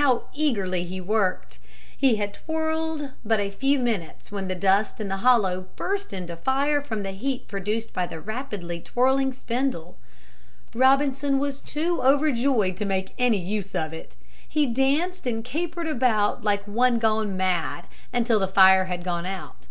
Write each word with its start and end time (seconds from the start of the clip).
How 0.00 0.28
eagerly 0.32 0.84
he 0.84 0.98
worked! 0.98 1.58
He 1.94 2.16
had 2.16 2.32
twirled 2.32 3.10
but 3.22 3.38
a 3.38 3.50
few 3.50 3.78
minutes 3.78 4.32
when 4.32 4.48
the 4.48 4.54
dust 4.54 4.98
in 4.98 5.08
the 5.08 5.18
hollow 5.18 5.66
burst 5.76 6.14
into 6.14 6.36
fire 6.36 6.80
from 6.80 7.02
the 7.02 7.10
heat 7.10 7.46
produced 7.48 7.92
by 7.92 8.06
the 8.06 8.18
rapidly 8.18 8.80
twirling 8.80 9.30
spindle. 9.34 9.98
[Illustration: 10.74 10.80
ROBINSON'S 10.80 11.20
TOOLS 11.20 11.20
FOR 11.20 11.32
MAKING 11.36 11.36
FIRE] 11.36 11.36
Robinson 11.36 11.38
was 11.38 11.60
too 11.60 12.02
overjoyed 12.24 12.76
to 12.78 12.84
make 12.86 13.14
any 13.18 13.36
use 13.38 13.74
of 13.74 13.92
it. 13.92 14.16
He 14.48 14.66
danced 14.66 15.26
and 15.26 15.44
capered 15.44 15.88
about 15.88 16.42
like 16.42 16.66
one 16.66 16.98
gone 16.98 17.36
mad 17.36 17.86
until 18.10 18.38
the 18.38 18.48
fire 18.48 18.86
had 18.86 19.04
gone 19.04 19.26
out. 19.26 19.68